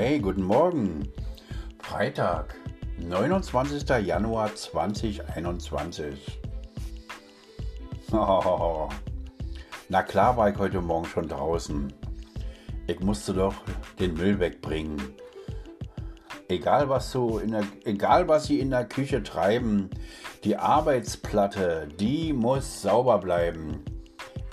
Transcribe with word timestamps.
Hey, 0.00 0.20
guten 0.20 0.44
Morgen. 0.44 1.08
Freitag, 1.80 2.54
29. 3.00 4.06
Januar 4.06 4.54
2021. 4.54 6.38
Oh, 8.12 8.88
na 9.88 10.02
klar 10.04 10.36
war 10.36 10.50
ich 10.50 10.56
heute 10.56 10.80
Morgen 10.80 11.06
schon 11.06 11.26
draußen. 11.26 11.92
Ich 12.86 13.00
musste 13.00 13.34
doch 13.34 13.54
den 13.98 14.14
Müll 14.14 14.38
wegbringen. 14.38 15.02
Egal 16.46 16.88
was, 16.88 17.10
so 17.10 17.40
in 17.40 17.50
der, 17.50 17.64
egal 17.84 18.28
was 18.28 18.46
Sie 18.46 18.60
in 18.60 18.70
der 18.70 18.84
Küche 18.84 19.24
treiben, 19.24 19.90
die 20.44 20.56
Arbeitsplatte, 20.56 21.88
die 21.98 22.32
muss 22.32 22.82
sauber 22.82 23.18
bleiben. 23.18 23.82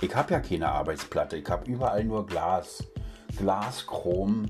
Ich 0.00 0.12
habe 0.12 0.32
ja 0.32 0.40
keine 0.40 0.70
Arbeitsplatte, 0.72 1.36
ich 1.36 1.48
habe 1.48 1.70
überall 1.70 2.02
nur 2.02 2.26
Glas. 2.26 2.82
Glaschrom 3.38 4.46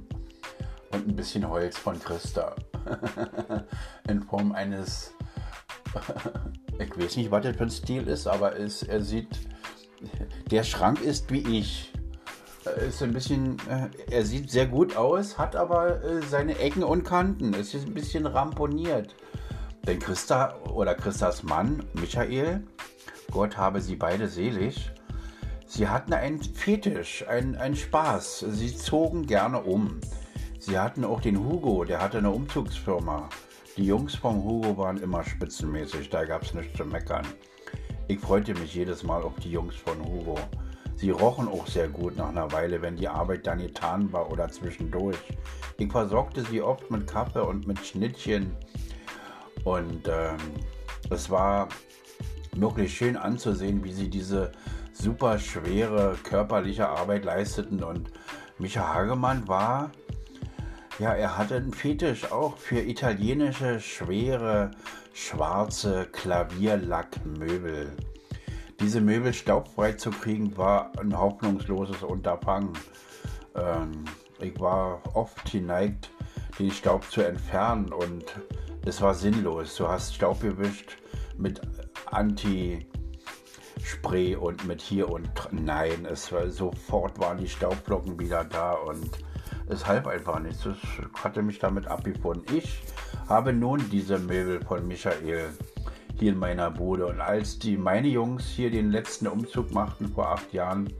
und 0.93 1.09
ein 1.09 1.17
bisschen 1.17 1.49
Holz 1.49 1.77
von 1.77 1.99
Christa. 1.99 2.55
In 4.09 4.23
Form 4.23 4.53
eines, 4.53 5.15
ich 6.79 6.99
weiß 6.99 7.17
nicht, 7.17 7.31
was 7.31 7.45
das 7.45 7.57
für 7.57 7.65
ein 7.65 7.71
Stil 7.71 8.09
ist, 8.09 8.27
aber 8.27 8.59
es, 8.59 8.83
er 8.83 9.03
sieht, 9.03 9.29
der 10.51 10.63
Schrank 10.63 11.01
ist 11.01 11.31
wie 11.31 11.59
ich. 11.59 11.93
Ist 12.89 13.01
ein 13.03 13.13
bisschen, 13.13 13.57
er 14.11 14.25
sieht 14.25 14.51
sehr 14.51 14.67
gut 14.67 14.97
aus, 14.97 15.39
hat 15.39 15.55
aber 15.55 16.03
äh, 16.03 16.23
seine 16.23 16.59
Ecken 16.59 16.83
und 16.83 17.05
Kanten. 17.05 17.55
Es 17.55 17.75
ist 17.75 17.87
ein 17.87 17.95
bisschen 17.95 18.27
ramponiert. 18.27 19.15
Denn 19.87 20.01
Christa 20.01 20.57
oder 20.75 20.97
Christas 20.97 21.45
Mann, 21.45 21.85
Michael, 21.95 22.65
Gott 23.31 23.57
habe 23.57 23.81
sie 23.81 23.95
beide 23.95 24.27
selig, 24.27 24.91
sie 25.67 25.89
hatten 25.89 26.13
einen 26.13 26.43
Fetisch, 26.43 27.27
einen, 27.29 27.55
einen 27.55 27.77
Spaß. 27.77 28.47
Sie 28.51 28.75
zogen 28.77 29.27
gerne 29.27 29.63
um. 29.63 30.01
Sie 30.67 30.77
hatten 30.77 31.05
auch 31.05 31.21
den 31.21 31.39
Hugo, 31.39 31.85
der 31.85 32.03
hatte 32.03 32.19
eine 32.19 32.33
Umzugsfirma. 32.33 33.29
Die 33.77 33.85
Jungs 33.85 34.17
vom 34.17 34.43
Hugo 34.43 34.77
waren 34.77 34.97
immer 34.97 35.23
spitzenmäßig, 35.23 36.11
da 36.11 36.25
gab 36.25 36.43
es 36.43 36.55
nichts 36.55 36.77
zu 36.77 36.85
meckern. 36.85 37.25
Ich 38.09 38.19
freute 38.19 38.53
mich 38.55 38.75
jedes 38.75 39.05
Mal 39.05 39.23
auf 39.23 39.37
die 39.37 39.53
Jungs 39.53 39.77
von 39.77 40.05
Hugo. 40.05 40.35
Sie 40.97 41.11
rochen 41.11 41.47
auch 41.47 41.69
sehr 41.69 41.87
gut 41.87 42.17
nach 42.17 42.31
einer 42.31 42.51
Weile, 42.51 42.83
wenn 42.83 42.97
die 42.97 43.07
Arbeit 43.07 43.47
dann 43.47 43.59
getan 43.59 44.13
war 44.13 44.29
oder 44.29 44.49
zwischendurch. 44.49 45.19
Ich 45.79 45.93
versorgte 45.93 46.43
sie 46.43 46.61
oft 46.61 46.91
mit 46.91 47.07
Kaffee 47.07 47.47
und 47.47 47.69
mit 47.69 47.79
Schnittchen. 47.87 48.51
Und 49.63 50.09
ähm, 50.09 50.37
es 51.11 51.31
war 51.31 51.69
wirklich 52.57 52.93
schön 52.93 53.17
anzusehen, 53.17 53.85
wie 53.85 53.93
sie 53.93 54.11
diese 54.11 54.51
super 54.93 55.39
schwere 55.39 56.17
körperliche 56.25 56.89
Arbeit 56.89 57.25
leisteten. 57.25 57.85
Und 57.85 58.11
Micha 58.59 58.93
Hagemann 58.93 59.47
war 59.47 59.93
ja, 60.99 61.13
er 61.13 61.37
hatte 61.37 61.57
einen 61.57 61.73
Fetisch 61.75 62.31
auch 62.33 62.57
für 62.57 62.81
italienische, 62.81 63.81
schwere, 63.81 64.71
schwarze 65.13 66.07
Klavierlackmöbel. 66.13 67.93
Diese 68.81 69.01
Möbel 69.01 69.33
staubfrei 69.35 69.93
zu 69.93 70.11
kriegen, 70.11 70.57
war 70.57 70.93
ein 70.99 71.19
hoffnungsloses 71.19 72.03
Unterfangen. 72.03 72.73
Ähm, 73.55 74.05
ich 74.41 74.59
war 74.61 75.03
oft 75.15 75.51
geneigt, 75.51 76.11
den 76.59 76.71
Staub 76.71 77.05
zu 77.11 77.23
entfernen 77.23 77.93
und 77.93 78.25
es 78.85 79.01
war 79.03 79.15
sinnlos. 79.15 79.77
Du 79.77 79.89
hast 79.89 80.15
Staub 80.15 80.41
gewischt 80.41 80.99
mit 81.37 81.61
Anti-Spray 82.07 82.87
und 84.37 84.67
mit 84.67 84.81
hier 84.81 85.11
und 85.11 85.29
nein, 85.51 86.07
es 86.11 86.33
war 86.33 86.49
sofort 86.51 87.19
waren 87.19 87.37
die 87.39 87.49
Staubblocken 87.49 88.19
wieder 88.19 88.45
da 88.45 88.73
und 88.73 89.19
es 89.69 89.87
half 89.87 90.07
einfach 90.07 90.39
nichts. 90.41 90.65
Das 90.65 90.77
hatte 91.23 91.43
mich 91.43 91.59
damit 91.59 91.87
abgefunden. 91.87 92.57
Ich 92.57 92.83
habe 93.29 93.53
nun 93.53 93.89
diese 93.91 94.19
Möbel 94.19 94.61
von 94.65 94.87
Michael 94.87 95.51
hier 96.19 96.33
in 96.33 96.39
meiner 96.39 96.71
Bude. 96.71 97.07
Und 97.07 97.21
als 97.21 97.59
die 97.59 97.77
meine 97.77 98.09
Jungs 98.09 98.47
hier 98.47 98.71
den 98.71 98.91
letzten 98.91 99.27
Umzug 99.27 99.73
machten 99.73 100.09
vor 100.09 100.29
acht 100.29 100.53
Jahren, 100.53 100.93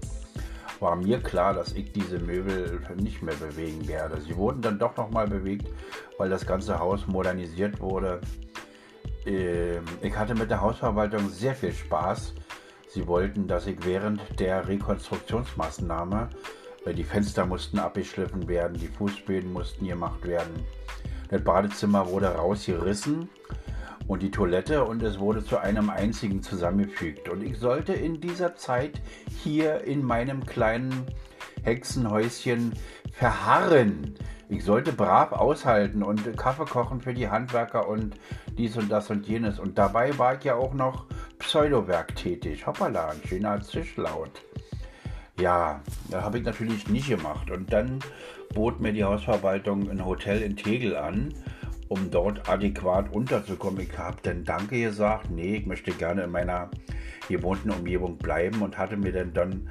war 0.81 0.97
mir 0.97 1.21
klar, 1.21 1.55
dass 1.55 1.73
ich 1.73 1.93
diese 1.93 2.19
Möbel 2.19 2.81
nicht 2.97 3.23
mehr 3.23 3.35
bewegen 3.35 3.89
werde. 3.89 4.21
Sie 4.21 4.37
wurden 4.37 4.61
dann 4.61 4.79
doch 4.79 4.97
nochmal 4.97 5.27
bewegt, 5.27 5.69
weil 6.19 6.29
das 6.29 6.47
ganze 6.47 6.79
Haus 6.79 7.07
modernisiert 7.07 7.81
wurde. 7.81 8.21
Ähm, 9.25 9.85
ich 10.03 10.17
hatte 10.17 10.35
mit 10.35 10.51
der 10.51 10.61
Hausverwaltung 10.61 11.31
sehr 11.31 11.55
viel 11.55 11.73
Spaß. 11.73 12.35
Sie 12.89 13.07
wollten, 13.07 13.49
dass 13.49 13.67
ich 13.67 13.85
während 13.85 14.21
der 14.39 14.69
Rekonstruktionsmaßnahme 14.69 16.29
die 16.93 17.05
Fenster 17.05 17.47
mussten 17.47 17.79
abgeschliffen 17.79 18.49
werden, 18.49 18.79
die 18.79 18.89
Fußböden 18.89 19.53
mussten 19.53 19.87
gemacht 19.87 20.27
werden. 20.27 20.65
Das 21.29 21.43
Badezimmer 21.43 22.09
wurde 22.09 22.29
rausgerissen 22.29 23.29
und 24.07 24.23
die 24.23 24.31
Toilette 24.31 24.85
und 24.85 25.03
es 25.03 25.19
wurde 25.19 25.45
zu 25.45 25.59
einem 25.59 25.91
einzigen 25.91 26.43
zusammengefügt. 26.43 27.29
Und 27.29 27.43
ich 27.43 27.59
sollte 27.59 27.93
in 27.93 28.21
dieser 28.21 28.55
Zeit 28.57 29.01
hier 29.43 29.83
in 29.83 30.05
meinem 30.05 30.47
kleinen 30.47 31.07
Hexenhäuschen 31.63 32.73
verharren. 33.13 34.15
Ich 34.49 34.65
sollte 34.65 34.93
brav 34.93 35.33
aushalten 35.33 36.05
und 36.05 36.37
Kaffee 36.37 36.67
kochen 36.67 37.01
für 37.01 37.15
die 37.15 37.29
Handwerker 37.29 37.89
und 37.89 38.15
dies 38.57 38.77
und 38.77 38.91
das 38.91 39.11
und 39.11 39.27
jenes. 39.27 39.59
Und 39.59 39.77
dabei 39.77 40.17
war 40.19 40.37
ich 40.37 40.45
ja 40.45 40.55
auch 40.55 40.75
noch 40.75 41.07
Pseudowerk 41.41 42.15
tätig. 42.15 42.67
Hoppala, 42.67 43.09
ein 43.09 43.21
schöner 43.27 43.61
Zischlaut. 43.61 44.43
Ja, 45.39 45.83
da 46.11 46.23
habe 46.23 46.39
ich 46.39 46.45
natürlich 46.45 46.89
nicht 46.89 47.09
gemacht. 47.09 47.51
Und 47.51 47.73
dann 47.73 47.99
bot 48.55 48.81
mir 48.81 48.93
die 48.93 49.05
Hausverwaltung 49.05 49.91
ein 49.91 50.05
Hotel 50.05 50.41
in 50.41 50.57
Tegel 50.57 50.97
an, 50.97 51.35
um 51.89 52.11
dort 52.11 52.49
adäquat 52.49 53.13
unterzukommen. 53.13 53.81
Ich 53.81 53.97
habe 53.99 54.17
dann 54.23 54.45
Danke 54.45 54.81
gesagt, 54.81 55.31
nee, 55.31 55.57
ich 55.57 55.67
möchte 55.67 55.93
gerne 55.93 56.25
in 56.25 56.31
meiner 56.31 56.71
gewohnten 57.29 57.71
Umgebung 57.71 58.17
bleiben 58.17 58.63
und 58.63 58.79
hatte 58.79 58.97
mir 58.97 59.13
dann, 59.13 59.33
dann 59.35 59.69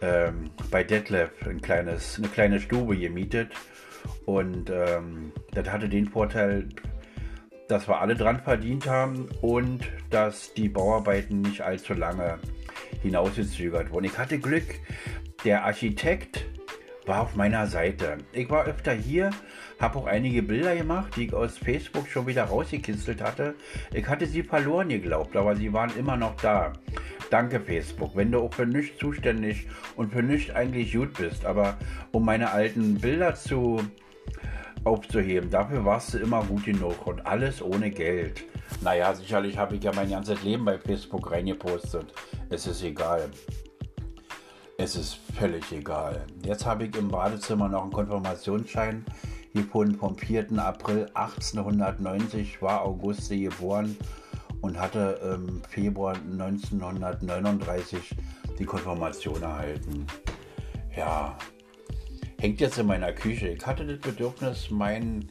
ähm, 0.00 0.50
bei 0.70 0.82
Detlef 0.82 1.30
ein 1.46 1.60
kleines, 1.60 2.18
eine 2.18 2.28
kleine 2.28 2.60
Stube 2.60 2.96
gemietet. 2.96 3.52
Und 4.24 4.70
ähm, 4.70 5.32
das 5.52 5.70
hatte 5.70 5.88
den 5.88 6.08
Vorteil, 6.08 6.68
dass 7.68 7.86
wir 7.86 8.00
alle 8.00 8.14
dran 8.14 8.40
verdient 8.40 8.88
haben 8.88 9.28
und 9.42 9.84
dass 10.10 10.54
die 10.54 10.68
Bauarbeiten 10.68 11.42
nicht 11.42 11.60
allzu 11.60 11.94
lange 11.94 12.38
hinausgezögert 13.02 13.90
wurden. 13.90 14.06
Ich 14.06 14.18
hatte 14.18 14.38
Glück, 14.38 14.80
der 15.44 15.64
Architekt 15.64 16.46
war 17.06 17.22
auf 17.22 17.34
meiner 17.34 17.66
Seite. 17.66 18.18
Ich 18.32 18.48
war 18.48 18.64
öfter 18.64 18.92
hier, 18.92 19.30
habe 19.80 19.98
auch 19.98 20.06
einige 20.06 20.42
Bilder 20.42 20.76
gemacht, 20.76 21.14
die 21.16 21.26
ich 21.26 21.34
aus 21.34 21.58
Facebook 21.58 22.06
schon 22.08 22.26
wieder 22.26 22.44
rausgekitzelt 22.44 23.20
hatte. 23.20 23.54
Ich 23.92 24.06
hatte 24.06 24.26
sie 24.26 24.42
verloren 24.42 24.88
geglaubt, 24.88 25.36
aber 25.36 25.56
sie 25.56 25.72
waren 25.72 25.96
immer 25.98 26.16
noch 26.16 26.36
da. 26.36 26.72
Danke 27.30 27.60
Facebook, 27.60 28.14
wenn 28.14 28.30
du 28.30 28.40
auch 28.40 28.54
für 28.54 28.66
nichts 28.66 28.98
zuständig 28.98 29.66
und 29.96 30.12
für 30.12 30.22
nichts 30.22 30.54
eigentlich 30.54 30.92
gut 30.92 31.14
bist, 31.14 31.44
aber 31.44 31.78
um 32.12 32.24
meine 32.24 32.52
alten 32.52 33.00
Bilder 33.00 33.34
zu 33.34 33.80
aufzuheben, 34.84 35.50
dafür 35.50 35.84
warst 35.84 36.14
du 36.14 36.18
immer 36.18 36.44
gut 36.44 36.64
genug 36.64 37.06
und 37.06 37.26
alles 37.26 37.62
ohne 37.62 37.90
Geld. 37.90 38.44
Naja, 38.80 39.14
sicherlich 39.14 39.58
habe 39.58 39.76
ich 39.76 39.84
ja 39.84 39.92
mein 39.94 40.10
ganzes 40.10 40.42
Leben 40.42 40.64
bei 40.64 40.78
Facebook 40.78 41.30
reingepostet. 41.30 42.12
Es 42.50 42.66
ist 42.66 42.82
egal. 42.82 43.30
Es 44.78 44.96
ist 44.96 45.18
völlig 45.38 45.70
egal. 45.70 46.24
Jetzt 46.44 46.66
habe 46.66 46.86
ich 46.86 46.96
im 46.96 47.08
Badezimmer 47.08 47.68
noch 47.68 47.82
einen 47.82 47.92
Konfirmationsschein 47.92 49.04
gefunden 49.54 49.96
vom 49.96 50.16
4. 50.16 50.58
April 50.58 51.06
1890, 51.14 52.62
war 52.62 52.82
Auguste 52.82 53.38
geboren 53.38 53.96
und 54.60 54.80
hatte 54.80 55.20
im 55.34 55.62
Februar 55.64 56.14
1939 56.14 58.14
die 58.58 58.64
Konfirmation 58.64 59.42
erhalten. 59.42 60.06
Ja, 60.96 61.36
hängt 62.38 62.60
jetzt 62.60 62.78
in 62.78 62.86
meiner 62.86 63.12
Küche. 63.12 63.48
Ich 63.48 63.66
hatte 63.66 63.86
das 63.86 63.98
Bedürfnis, 63.98 64.70
mein 64.70 65.30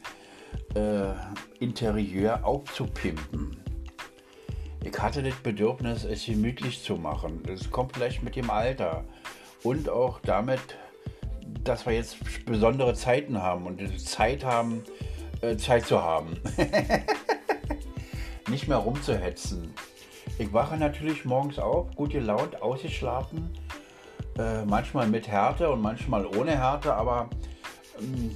äh, 0.74 1.12
Interieur 1.60 2.44
aufzupimpen. 2.44 3.56
Ich 4.84 4.98
hatte 4.98 5.22
das 5.22 5.34
Bedürfnis, 5.36 6.04
es 6.04 6.26
gemütlich 6.26 6.82
zu 6.82 6.96
machen. 6.96 7.42
Das 7.46 7.70
kommt 7.70 7.92
vielleicht 7.92 8.22
mit 8.22 8.34
dem 8.34 8.50
Alter 8.50 9.04
und 9.62 9.88
auch 9.88 10.18
damit, 10.20 10.60
dass 11.62 11.86
wir 11.86 11.92
jetzt 11.92 12.16
besondere 12.44 12.94
Zeiten 12.94 13.40
haben 13.40 13.66
und 13.66 14.00
Zeit 14.00 14.44
haben, 14.44 14.82
äh, 15.40 15.56
Zeit 15.56 15.86
zu 15.86 16.02
haben. 16.02 16.36
Nicht 18.48 18.66
mehr 18.66 18.78
rumzuhetzen. 18.78 19.72
Ich 20.38 20.52
wache 20.52 20.76
natürlich 20.76 21.24
morgens 21.24 21.58
auf, 21.58 21.94
gut 21.94 22.10
gelaunt, 22.10 22.60
ausgeschlafen, 22.60 23.50
äh, 24.38 24.64
manchmal 24.64 25.06
mit 25.06 25.28
Härte 25.28 25.70
und 25.70 25.80
manchmal 25.80 26.26
ohne 26.26 26.52
Härte, 26.52 26.94
aber 26.94 27.30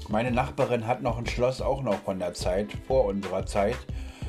meine 0.08 0.30
Nachbarin 0.30 0.86
hat 0.86 1.02
noch 1.02 1.18
ein 1.18 1.26
Schloss 1.26 1.60
auch 1.60 1.82
noch 1.82 1.98
von 2.02 2.18
der 2.18 2.34
Zeit, 2.34 2.68
vor 2.86 3.06
unserer 3.06 3.46
Zeit, 3.46 3.76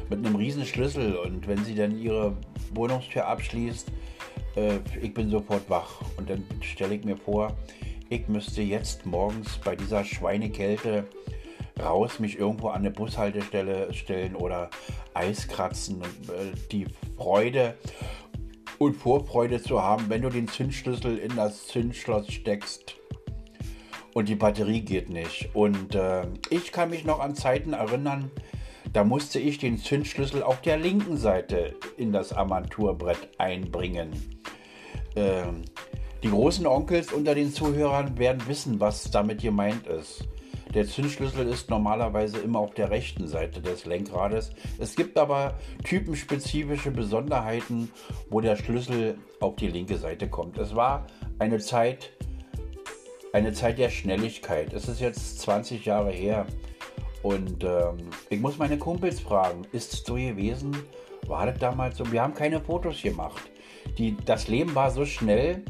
mit 0.10 0.26
einem 0.26 0.36
riesen 0.36 0.66
Schlüssel 0.66 1.16
und 1.16 1.48
wenn 1.48 1.64
sie 1.66 1.76
dann 1.76 1.98
ihre 1.98 2.36
Wohnungstür 2.74 3.26
abschließt, 3.28 3.92
äh, 4.56 4.80
ich 5.02 5.14
bin 5.14 5.30
sofort 5.30 5.70
wach 5.70 6.02
und 6.18 6.30
dann 6.30 6.46
stelle 6.62 6.96
ich 6.96 7.04
mir 7.04 7.18
vor, 7.18 7.56
ich 8.10 8.28
müsste 8.28 8.62
jetzt 8.62 9.06
morgens 9.06 9.58
bei 9.58 9.76
dieser 9.76 10.06
Schweinekälte 10.06 11.06
raus, 11.82 12.20
mich 12.20 12.40
irgendwo 12.40 12.70
an 12.70 12.80
eine 12.80 12.92
Bushaltestelle 12.92 13.94
stellen 13.94 14.36
oder 14.36 14.70
Eis 15.14 15.48
kratzen. 15.48 16.02
Äh, 16.02 16.56
die 16.72 16.88
Freude 17.18 17.76
und 18.78 18.96
Vorfreude 18.96 19.62
zu 19.62 19.82
haben, 19.82 20.06
wenn 20.10 20.22
du 20.22 20.30
den 20.30 20.48
Zündschlüssel 20.48 21.18
in 21.18 21.36
das 21.36 21.68
Zündschloss 21.68 22.32
steckst 22.32 22.97
und 24.18 24.28
die 24.30 24.36
Batterie 24.36 24.82
geht 24.82 25.10
nicht. 25.10 25.52
Und 25.54 25.94
äh, 25.94 26.26
ich 26.50 26.72
kann 26.72 26.90
mich 26.90 27.06
noch 27.06 27.20
an 27.20 27.36
Zeiten 27.36 27.74
erinnern, 27.74 28.32
da 28.92 29.04
musste 29.04 29.38
ich 29.38 29.60
den 29.60 29.78
Zündschlüssel 29.78 30.42
auf 30.42 30.60
der 30.62 30.78
linken 30.78 31.18
Seite 31.18 31.76
in 31.98 32.12
das 32.12 32.34
Armaturenbrett 32.34 33.30
einbringen. 33.38 34.40
Ähm, 35.16 35.66
die 36.24 36.32
großen 36.32 36.66
Onkels 36.66 37.14
unter 37.14 37.36
den 37.36 37.54
Zuhörern 37.54 38.18
werden 38.18 38.42
wissen, 38.48 38.80
was 38.80 39.12
damit 39.12 39.44
gemeint 39.44 39.86
ist. 39.86 40.28
Der 40.74 40.88
Zündschlüssel 40.88 41.48
ist 41.48 41.70
normalerweise 41.70 42.40
immer 42.40 42.58
auf 42.58 42.74
der 42.74 42.90
rechten 42.90 43.28
Seite 43.28 43.62
des 43.62 43.86
Lenkrades. 43.86 44.50
Es 44.80 44.96
gibt 44.96 45.20
aber 45.20 45.60
typenspezifische 45.84 46.90
Besonderheiten, 46.90 47.92
wo 48.32 48.42
der 48.42 48.56
Schlüssel 48.56 49.20
auf 49.42 49.58
die 49.58 49.68
linke 49.68 49.98
Seite 49.98 50.28
kommt. 50.28 50.58
Es 50.58 50.76
war 50.76 51.06
eine 51.38 51.60
Zeit, 51.60 52.17
eine 53.38 53.54
Zeit 53.54 53.78
der 53.78 53.92
Schnelligkeit. 53.92 54.74
Es 54.74 54.88
ist 54.88 55.00
jetzt 55.00 55.40
20 55.42 55.86
Jahre 55.86 56.12
her. 56.12 56.48
Und 57.22 57.64
ähm, 57.64 57.98
ich 58.30 58.40
muss 58.40 58.58
meine 58.58 58.80
Kumpels 58.80 59.20
fragen, 59.20 59.62
ist 59.72 59.94
es 59.94 60.04
so 60.04 60.16
gewesen? 60.16 60.76
War 61.28 61.46
das 61.46 61.60
damals 61.60 61.98
so? 61.98 62.12
Wir 62.12 62.24
haben 62.24 62.34
keine 62.34 62.60
Fotos 62.60 63.02
gemacht. 63.02 63.44
Die, 63.98 64.18
das 64.26 64.48
Leben 64.48 64.74
war 64.74 64.90
so 64.90 65.06
schnell. 65.06 65.64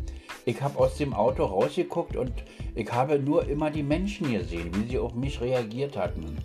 Ich 0.46 0.62
habe 0.62 0.80
aus 0.80 0.96
dem 0.96 1.14
Auto 1.14 1.44
rausgeguckt 1.44 2.16
und 2.16 2.32
ich 2.74 2.90
habe 2.92 3.20
nur 3.20 3.48
immer 3.50 3.70
die 3.70 3.84
Menschen 3.84 4.32
gesehen, 4.32 4.72
wie 4.74 4.90
sie 4.90 5.00
auf 5.00 5.14
mich 5.14 5.42
reagiert 5.42 5.98
hatten. 5.98 6.38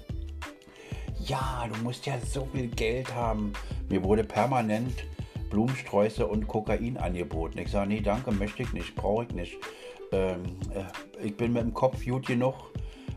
Ja, 1.25 1.69
du 1.73 1.85
musst 1.85 2.05
ja 2.07 2.15
so 2.19 2.49
viel 2.53 2.67
Geld 2.67 3.15
haben. 3.15 3.53
Mir 3.89 4.03
wurde 4.03 4.25
permanent 4.25 5.05
Blumensträuße 5.51 6.27
und 6.27 6.49
Kokain 6.49 6.97
angeboten. 6.97 7.59
Ich 7.59 7.71
sage, 7.71 7.91
nee, 7.91 8.01
danke, 8.01 8.33
möchte 8.33 8.65
ich 8.65 8.73
nicht, 8.73 8.97
brauche 8.97 9.25
ich 9.25 9.31
nicht. 9.35 9.59
Ähm, 10.13 10.43
äh, 10.75 11.27
ich 11.27 11.37
bin 11.37 11.53
mit 11.53 11.63
dem 11.63 11.75
Kopf 11.75 12.05
gut 12.05 12.27
genug. 12.27 12.55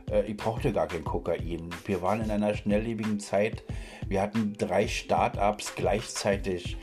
Äh, 0.10 0.24
ich 0.32 0.38
brauchte 0.38 0.72
gar 0.72 0.88
kein 0.88 1.04
Kokain. 1.04 1.70
Wir 1.86 2.02
waren 2.02 2.22
in 2.22 2.32
einer 2.32 2.54
schnelllebigen 2.54 3.20
Zeit. 3.20 3.64
Wir 4.08 4.22
hatten 4.22 4.54
drei 4.58 4.88
Start-ups 4.88 5.76
gleichzeitig. 5.76 6.78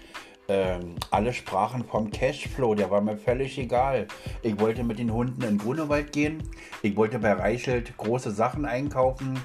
Ähm, 0.48 0.96
alle 1.10 1.32
sprachen 1.32 1.84
vom 1.84 2.10
Cashflow, 2.10 2.74
der 2.74 2.90
war 2.90 3.00
mir 3.00 3.16
völlig 3.16 3.58
egal. 3.58 4.08
Ich 4.42 4.58
wollte 4.58 4.82
mit 4.82 4.98
den 4.98 5.12
Hunden 5.12 5.42
in 5.42 5.56
Grunewald 5.56 6.12
gehen. 6.12 6.42
Ich 6.82 6.96
wollte 6.96 7.20
bei 7.20 7.32
Reichelt 7.32 7.96
große 7.96 8.32
Sachen 8.32 8.64
einkaufen, 8.64 9.38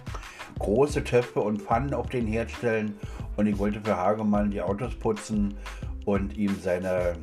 große 0.59 1.03
Töpfe 1.03 1.39
und 1.39 1.61
Pfannen 1.61 1.93
auf 1.93 2.09
den 2.09 2.25
Herd 2.25 2.51
stellen. 2.51 2.99
Und 3.35 3.45
ich 3.45 3.59
wollte 3.59 3.79
für 3.79 3.95
Hagemann 3.95 4.49
die 4.49 4.61
Autos 4.61 4.95
putzen 4.95 5.55
und 6.05 6.35
ihm 6.35 6.59
seine 6.59 7.15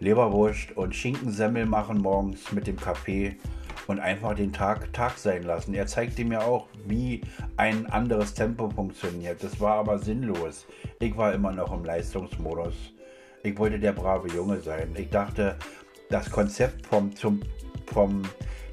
Leberwurst 0.00 0.76
und 0.76 0.94
Schinkensemmel 0.94 1.66
machen 1.66 1.98
morgens 1.98 2.50
mit 2.52 2.66
dem 2.66 2.76
Kaffee 2.76 3.36
und 3.86 4.00
einfach 4.00 4.34
den 4.34 4.52
Tag 4.52 4.92
Tag 4.94 5.18
sein 5.18 5.42
lassen. 5.42 5.74
Er 5.74 5.86
zeigte 5.86 6.24
mir 6.24 6.42
auch, 6.42 6.68
wie 6.86 7.20
ein 7.56 7.86
anderes 7.86 8.32
Tempo 8.32 8.70
funktioniert. 8.70 9.42
Das 9.42 9.60
war 9.60 9.74
aber 9.74 9.98
sinnlos. 9.98 10.66
Ich 11.00 11.16
war 11.16 11.34
immer 11.34 11.52
noch 11.52 11.72
im 11.72 11.84
Leistungsmodus. 11.84 12.74
Ich 13.42 13.58
wollte 13.58 13.78
der 13.78 13.92
brave 13.92 14.28
Junge 14.28 14.60
sein. 14.60 14.94
Ich 14.96 15.10
dachte, 15.10 15.56
das 16.08 16.30
Konzept 16.30 16.86
vom, 16.86 17.14
zum, 17.14 17.40
vom 17.92 18.22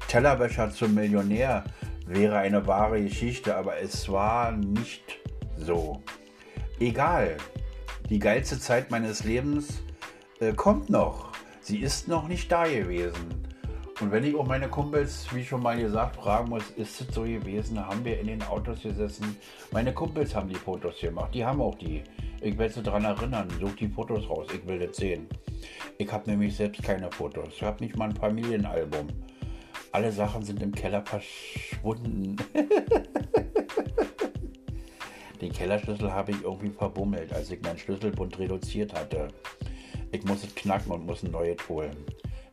Tellerwäscher 0.08 0.70
zum 0.70 0.94
Millionär 0.94 1.64
wäre 2.06 2.38
eine 2.38 2.66
wahre 2.66 3.02
Geschichte, 3.02 3.54
aber 3.54 3.78
es 3.78 4.08
war 4.10 4.52
nicht 4.52 5.18
so. 5.56 6.02
Egal. 6.80 7.36
Die 8.08 8.18
geilste 8.18 8.58
Zeit 8.58 8.90
meines 8.90 9.24
Lebens 9.24 9.82
äh, 10.40 10.52
kommt 10.52 10.90
noch. 10.90 11.32
Sie 11.60 11.78
ist 11.78 12.08
noch 12.08 12.28
nicht 12.28 12.50
da 12.50 12.64
gewesen. 12.64 13.44
Und 14.00 14.12
wenn 14.12 14.22
ich 14.22 14.36
auch 14.36 14.46
meine 14.46 14.68
Kumpels, 14.68 15.26
wie 15.34 15.44
schon 15.44 15.62
mal 15.62 15.76
gesagt, 15.76 16.16
fragen 16.16 16.50
muss, 16.50 16.70
ist 16.76 17.00
es 17.00 17.12
so 17.12 17.22
gewesen, 17.22 17.84
haben 17.84 18.04
wir 18.04 18.20
in 18.20 18.28
den 18.28 18.42
Autos 18.44 18.82
gesessen? 18.82 19.36
Meine 19.72 19.92
Kumpels 19.92 20.36
haben 20.36 20.48
die 20.48 20.54
Fotos 20.54 21.00
gemacht, 21.00 21.34
die 21.34 21.44
haben 21.44 21.60
auch 21.60 21.74
die. 21.74 22.04
Ich 22.40 22.56
werde 22.56 22.74
sie 22.74 22.82
daran 22.82 23.04
erinnern, 23.04 23.48
such 23.58 23.74
die 23.74 23.88
Fotos 23.88 24.28
raus, 24.30 24.46
ich 24.54 24.64
will 24.68 24.78
das 24.78 24.96
sehen. 24.96 25.26
Ich 25.98 26.12
habe 26.12 26.30
nämlich 26.30 26.54
selbst 26.54 26.80
keine 26.84 27.10
Fotos, 27.10 27.48
ich 27.56 27.62
habe 27.62 27.82
nicht 27.82 27.96
mal 27.96 28.10
ein 28.10 28.14
Familienalbum. 28.14 29.08
Alle 29.90 30.12
Sachen 30.12 30.44
sind 30.44 30.62
im 30.62 30.72
Keller 30.72 31.04
verschwunden. 31.04 32.36
Den 35.40 35.52
Kellerschlüssel 35.52 36.12
habe 36.12 36.32
ich 36.32 36.42
irgendwie 36.42 36.70
verbummelt, 36.70 37.32
als 37.32 37.50
ich 37.50 37.60
meinen 37.62 37.78
Schlüsselbund 37.78 38.38
reduziert 38.38 38.92
hatte. 38.94 39.28
Ich 40.10 40.24
muss 40.24 40.44
es 40.44 40.54
knacken 40.54 40.92
und 40.92 41.06
muss 41.06 41.22
ein 41.22 41.30
neues 41.30 41.56
holen. 41.68 41.96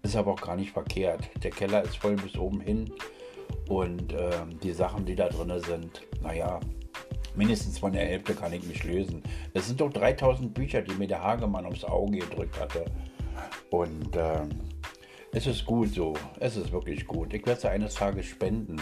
Ist 0.04 0.16
aber 0.16 0.34
auch 0.34 0.42
gar 0.42 0.56
nicht 0.56 0.72
verkehrt. 0.72 1.30
Der 1.44 1.52
Keller 1.52 1.84
ist 1.84 1.98
voll 1.98 2.16
bis 2.16 2.38
oben 2.38 2.62
hin 2.62 2.92
und 3.70 4.14
äh, 4.14 4.32
die 4.62 4.74
Sachen, 4.74 5.06
die 5.06 5.16
da 5.16 5.30
drin 5.30 5.60
sind, 5.60 6.02
naja, 6.22 6.60
mindestens 7.36 7.80
von 7.80 7.92
der 7.92 8.06
Hälfte 8.06 8.36
kann 8.36 8.54
ich 8.54 8.64
mich 8.64 8.84
lösen. 8.84 9.24
Es 9.54 9.68
sind 9.68 9.82
doch 9.82 9.92
3000 9.92 10.54
Bücher, 10.54 10.82
die 10.82 10.94
mir 10.94 11.08
der 11.08 11.24
Hagemann 11.24 11.66
ums 11.66 11.84
Auge 11.84 12.20
gedrückt 12.20 12.60
hatte. 12.60 12.86
Und 13.70 14.16
äh, 14.16 14.42
es 15.32 15.48
ist 15.48 15.66
gut 15.66 15.94
so. 15.94 16.14
Es 16.40 16.56
ist 16.56 16.72
wirklich 16.72 17.06
gut. 17.08 17.34
Ich 17.34 17.46
werde 17.46 17.60
es 17.60 17.66
eines 17.66 17.96
Tages 17.96 18.26
spenden. 18.26 18.78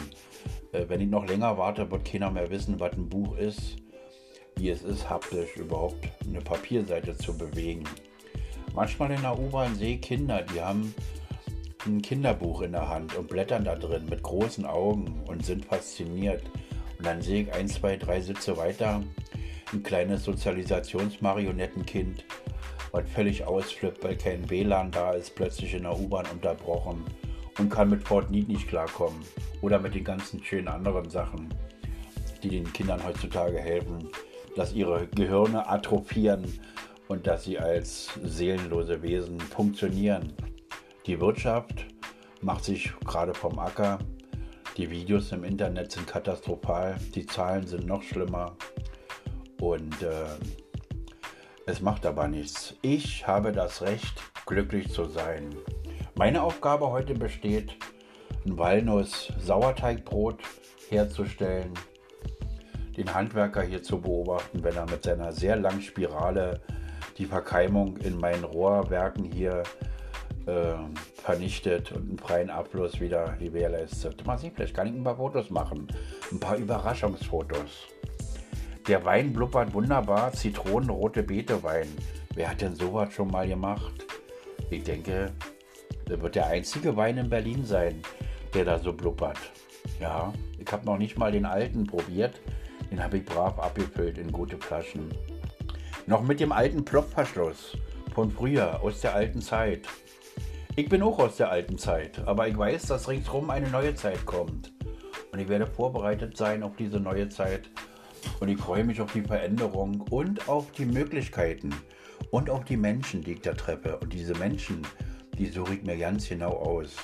Äh, 0.72 0.86
wenn 0.88 1.02
ich 1.02 1.10
noch 1.10 1.26
länger 1.26 1.58
warte, 1.58 1.90
wird 1.90 2.06
keiner 2.06 2.30
mehr 2.30 2.50
wissen, 2.50 2.80
was 2.80 2.94
ein 2.94 3.10
Buch 3.10 3.38
ist, 3.38 3.78
wie 4.58 4.70
es 4.70 4.84
ist, 4.84 5.10
haptisch 5.10 5.56
überhaupt 5.56 6.08
eine 6.28 6.42
Papierseite 6.42 7.18
zu 7.18 7.38
bewegen. 7.38 7.86
Manchmal 8.74 9.12
in 9.12 9.22
der 9.22 9.38
U-Bahn 9.38 9.76
sehe 9.76 9.96
ich 9.96 10.02
Kinder, 10.02 10.42
die 10.42 10.60
haben 10.60 10.96
ein 11.86 12.02
Kinderbuch 12.02 12.62
in 12.62 12.72
der 12.72 12.90
Hand 12.90 13.16
und 13.16 13.28
blättern 13.28 13.66
da 13.66 13.76
drin 13.76 14.08
mit 14.10 14.24
großen 14.24 14.66
Augen 14.66 15.22
und 15.28 15.46
sind 15.46 15.66
fasziniert. 15.66 16.42
Und 16.98 17.06
dann 17.06 17.22
sehe 17.22 17.44
ich 17.44 17.54
ein, 17.54 17.68
zwei, 17.68 17.98
drei 17.98 18.22
Sitze 18.22 18.58
weiter 18.58 19.04
ein 19.74 19.84
kleines 19.84 20.24
Sozialisationsmarionettenkind, 20.24 22.24
was 22.92 23.10
völlig 23.10 23.44
ausflippt, 23.44 24.04
weil 24.04 24.16
kein 24.16 24.50
WLAN 24.50 24.92
da 24.92 25.12
ist, 25.12 25.36
plötzlich 25.36 25.74
in 25.74 25.84
der 25.84 26.00
U-Bahn 26.00 26.26
unterbrochen 26.32 27.04
und 27.60 27.70
kann 27.70 27.90
mit 27.90 28.08
Fortnite 28.08 28.52
nicht 28.52 28.68
klarkommen. 28.68 29.20
Oder 29.62 29.80
mit 29.80 29.96
den 29.96 30.04
ganzen 30.04 30.44
schönen 30.44 30.68
anderen 30.68 31.10
Sachen, 31.10 31.54
die 32.44 32.50
den 32.50 32.72
Kindern 32.74 33.04
heutzutage 33.04 33.60
helfen, 33.60 34.10
dass 34.56 34.74
ihre 34.74 35.08
Gehirne 35.08 35.68
atrophieren 35.68 36.44
und 37.08 37.28
dass 37.28 37.44
sie 37.44 37.60
als 37.60 38.10
seelenlose 38.24 39.02
Wesen 39.02 39.40
funktionieren. 39.40 40.34
Die 41.06 41.20
Wirtschaft 41.20 41.86
macht 42.42 42.64
sich 42.64 42.94
gerade 43.06 43.34
vom 43.34 43.60
Acker. 43.60 44.00
Die 44.78 44.90
Videos 44.90 45.32
im 45.32 45.44
Internet 45.44 45.92
sind 45.92 46.08
katastrophal, 46.08 46.98
die 47.14 47.26
Zahlen 47.26 47.68
sind 47.68 47.86
noch 47.86 48.02
schlimmer 48.02 48.56
und 49.60 50.02
äh, 50.02 50.26
es 51.66 51.80
macht 51.80 52.06
aber 52.06 52.28
nichts. 52.28 52.76
Ich 52.82 53.26
habe 53.28 53.52
das 53.52 53.82
Recht, 53.82 54.22
glücklich 54.46 54.92
zu 54.92 55.06
sein. 55.06 55.56
Meine 56.16 56.44
Aufgabe 56.44 56.90
heute 56.90 57.14
besteht, 57.14 57.78
ein 58.46 58.58
Walnuss-Sauerteigbrot 58.58 60.42
herzustellen, 60.90 61.74
den 62.98 63.14
Handwerker 63.14 63.62
hier 63.62 63.82
zu 63.82 64.02
beobachten, 64.02 64.64
wenn 64.64 64.76
er 64.76 64.90
mit 64.90 65.04
seiner 65.04 65.32
sehr 65.32 65.56
langen 65.56 65.82
Spirale 65.82 66.62
die 67.18 67.26
Verkeimung 67.26 67.98
in 67.98 68.18
meinen 68.18 68.44
Rohrwerken 68.44 69.24
hier 69.24 69.64
äh, 70.46 70.74
vernichtet 71.22 71.92
und 71.92 72.10
einen 72.10 72.18
freien 72.18 72.50
Abfluss 72.50 73.00
wieder 73.00 73.36
gewährleistet. 73.40 74.26
Mal 74.26 74.38
sehen, 74.38 74.52
vielleicht 74.56 74.76
kann 74.76 74.88
ich 74.88 74.94
ein 74.94 75.04
paar 75.04 75.18
Fotos 75.18 75.50
machen. 75.50 75.88
Ein 76.32 76.40
paar 76.40 76.58
Überraschungsfotos. 76.58 77.88
Der 78.88 79.06
Wein 79.06 79.32
blubbert 79.32 79.74
wunderbar, 79.74 80.34
zitronenrote 80.34 81.24
Beetewein. 81.24 81.88
Wer 82.36 82.50
hat 82.50 82.62
denn 82.62 82.76
sowas 82.76 83.14
schon 83.14 83.30
mal 83.30 83.48
gemacht? 83.48 84.06
Ich 84.70 84.84
denke, 84.84 85.32
das 86.06 86.20
wird 86.20 86.36
der 86.36 86.48
einzige 86.48 86.96
Wein 86.98 87.18
in 87.18 87.30
Berlin 87.30 87.64
sein, 87.64 88.02
der 88.54 88.66
da 88.66 88.80
so 88.80 88.92
blubbert. 88.92 89.40
Ja, 90.02 90.34
ich 90.58 90.70
habe 90.72 90.86
noch 90.86 90.98
nicht 90.98 91.18
mal 91.18 91.32
den 91.32 91.46
alten 91.46 91.86
probiert. 91.86 92.42
Den 92.92 93.02
habe 93.02 93.18
ich 93.18 93.26
brav 93.26 93.58
abgefüllt 93.60 94.18
in 94.18 94.32
gute 94.32 94.58
Flaschen. 94.58 95.14
Noch 96.06 96.22
mit 96.22 96.42
dem 96.42 96.52
alten 96.52 96.84
Plopverschluss 96.84 97.78
von 98.14 98.30
früher, 98.30 98.82
aus 98.84 99.00
der 99.00 99.16
alten 99.16 99.42
Zeit. 99.42 99.88
Ich 100.76 100.90
bin 100.90 101.02
auch 101.02 101.18
aus 101.18 101.38
der 101.38 101.50
alten 101.50 101.78
Zeit, 101.78 102.20
aber 102.26 102.48
ich 102.50 102.58
weiß, 102.58 102.88
dass 102.88 103.08
ringsherum 103.08 103.50
eine 103.50 103.70
neue 103.70 103.96
Zeit 103.96 104.26
kommt. 104.26 104.74
Und 105.32 105.40
ich 105.40 105.48
werde 105.48 105.66
vorbereitet 105.66 106.36
sein 106.36 106.62
auf 106.62 106.76
diese 106.76 107.00
neue 107.00 107.30
Zeit. 107.30 107.70
Und 108.42 108.50
ich 108.50 108.60
freue 108.60 108.84
mich 108.84 109.00
auf 109.00 109.14
die 109.14 109.22
Veränderung 109.22 110.02
und 110.10 110.50
auf 110.50 110.72
die 110.74 110.86
Möglichkeiten 110.86 111.74
und 112.32 112.50
auf 112.50 112.66
die 112.66 112.78
Menschen, 112.78 113.22
die 113.22 113.34
ich 113.34 113.42
da 113.42 113.54
treffe. 113.54 113.98
Und 113.98 114.12
diese 114.12 114.36
Menschen, 114.36 114.82
die 115.38 115.46
suche 115.46 115.76
ich 115.76 115.84
mir 115.84 115.98
ganz 115.98 116.28
genau 116.28 116.52
aus. 116.52 116.96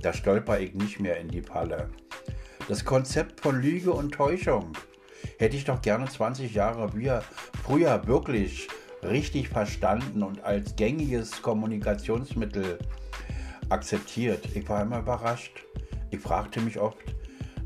Da 0.00 0.12
stolper 0.12 0.60
ich 0.60 0.74
nicht 0.74 1.00
mehr 1.00 1.18
in 1.18 1.28
die 1.28 1.42
Falle. 1.42 1.90
Das 2.68 2.84
Konzept 2.84 3.40
von 3.40 3.60
Lüge 3.60 3.92
und 3.92 4.12
Täuschung 4.12 4.72
hätte 5.44 5.58
ich 5.58 5.64
doch 5.64 5.82
gerne 5.82 6.06
20 6.06 6.54
Jahre 6.54 6.90
früher 7.62 8.06
wirklich 8.06 8.66
richtig 9.02 9.50
verstanden 9.50 10.22
und 10.22 10.42
als 10.42 10.74
gängiges 10.74 11.42
Kommunikationsmittel 11.42 12.78
akzeptiert. 13.68 14.48
Ich 14.54 14.66
war 14.70 14.80
immer 14.80 15.00
überrascht. 15.00 15.66
Ich 16.10 16.20
fragte 16.20 16.62
mich 16.62 16.80
oft 16.80 16.96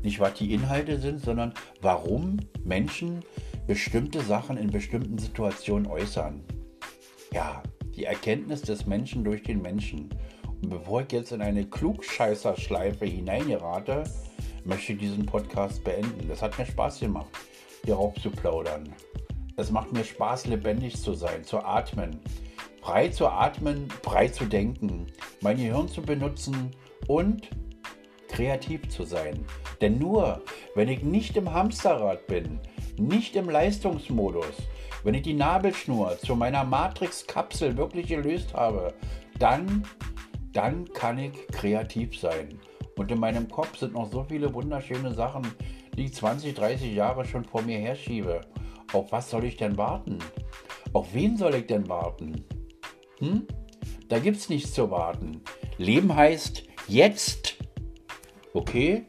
nicht, 0.03 0.19
was 0.19 0.33
die 0.33 0.53
Inhalte 0.53 0.99
sind, 0.99 1.21
sondern 1.21 1.53
warum 1.79 2.41
Menschen 2.65 3.23
bestimmte 3.65 4.19
Sachen 4.23 4.57
in 4.57 4.71
bestimmten 4.71 5.17
Situationen 5.17 5.87
äußern. 5.87 6.43
Ja, 7.31 7.63
die 7.95 8.03
Erkenntnis 8.03 8.61
des 8.61 8.87
Menschen 8.87 9.23
durch 9.23 9.43
den 9.43 9.61
Menschen. 9.61 10.09
Und 10.61 10.69
bevor 10.69 11.03
ich 11.03 11.13
jetzt 11.13 11.31
in 11.31 11.41
eine 11.41 11.65
Klugscheißerschleife 11.65 13.05
hineingerate, 13.05 14.03
möchte 14.65 14.91
ich 14.91 14.99
diesen 14.99 15.25
Podcast 15.25 15.81
beenden. 15.85 16.27
Das 16.27 16.41
hat 16.41 16.57
mir 16.59 16.65
Spaß 16.65 16.99
gemacht, 16.99 17.29
hierauf 17.85 18.15
zu 18.21 18.29
plaudern. 18.29 18.93
Es 19.57 19.71
macht 19.71 19.91
mir 19.91 20.03
Spaß, 20.03 20.47
lebendig 20.47 21.01
zu 21.01 21.13
sein, 21.13 21.43
zu 21.43 21.59
atmen. 21.59 22.19
Frei 22.81 23.09
zu 23.09 23.27
atmen, 23.27 23.89
frei 24.03 24.29
zu 24.29 24.45
denken, 24.45 25.07
mein 25.41 25.57
Gehirn 25.57 25.89
zu 25.89 26.01
benutzen 26.01 26.71
und 27.07 27.49
kreativ 28.29 28.87
zu 28.87 29.03
sein. 29.03 29.45
Denn 29.81 29.97
nur, 29.97 30.41
wenn 30.75 30.87
ich 30.87 31.03
nicht 31.03 31.35
im 31.35 31.51
Hamsterrad 31.53 32.25
bin, 32.27 32.59
nicht 32.97 33.35
im 33.35 33.49
Leistungsmodus, 33.49 34.55
wenn 35.03 35.13
ich 35.13 35.23
die 35.23 35.33
Nabelschnur 35.33 36.17
zu 36.19 36.35
meiner 36.35 36.63
Matrix-Kapsel 36.63 37.77
wirklich 37.77 38.07
gelöst 38.07 38.53
habe, 38.53 38.93
dann, 39.39 39.85
dann 40.53 40.85
kann 40.93 41.17
ich 41.17 41.47
kreativ 41.47 42.19
sein. 42.19 42.59
Und 42.97 43.11
in 43.11 43.19
meinem 43.19 43.49
Kopf 43.49 43.77
sind 43.77 43.93
noch 43.93 44.11
so 44.11 44.25
viele 44.27 44.53
wunderschöne 44.53 45.13
Sachen, 45.13 45.43
die 45.99 46.05
ich 46.05 46.13
20, 46.13 46.53
30 46.55 46.95
Jahre 46.95 47.25
schon 47.25 47.43
vor 47.43 47.61
mir 47.61 47.77
herschiebe. 47.77 48.39
Auf 48.93 49.11
was 49.11 49.29
soll 49.29 49.43
ich 49.43 49.57
denn 49.57 49.75
warten? 49.75 50.17
Auf 50.93 51.13
wen 51.13 51.35
soll 51.35 51.55
ich 51.55 51.67
denn 51.67 51.89
warten? 51.89 52.45
Hm? 53.19 53.45
Da 54.07 54.17
gibt's 54.19 54.47
nichts 54.47 54.73
zu 54.73 54.89
warten. 54.91 55.41
Leben 55.77 56.15
heißt 56.15 56.63
jetzt. 56.87 57.57
Okay? 58.53 59.05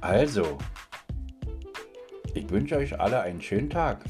Also, 0.00 0.58
ich 2.34 2.50
wünsche 2.50 2.76
euch 2.76 2.98
alle 2.98 3.20
einen 3.20 3.40
schönen 3.40 3.70
Tag. 3.70 4.04